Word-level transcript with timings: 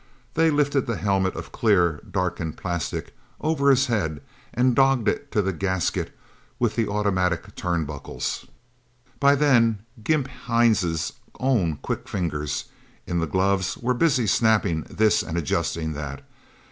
They 0.33 0.49
lifted 0.49 0.87
the 0.87 0.95
helmet 0.97 1.35
of 1.35 1.51
clear, 1.51 2.01
darkened 2.09 2.57
plastic 2.57 3.13
over 3.39 3.69
his 3.69 3.85
head, 3.85 4.19
and 4.51 4.75
dogged 4.75 5.07
it 5.07 5.31
to 5.33 5.43
the 5.43 5.53
gasket 5.53 6.11
with 6.57 6.75
the 6.75 6.87
automatic 6.87 7.53
turnbuckles. 7.55 8.47
By 9.19 9.35
then, 9.35 9.85
Gimp 10.03 10.27
Hines' 10.47 11.13
own 11.39 11.75
quick 11.83 12.09
fingers, 12.09 12.65
in 13.05 13.19
the 13.19 13.27
gloves, 13.27 13.77
were 13.77 13.93
busy 13.93 14.25
snapping 14.25 14.81
this 14.89 15.21
and 15.21 15.37
adjusting 15.37 15.93
that. 15.93 16.23